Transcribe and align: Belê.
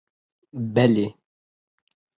Belê. 0.73 1.07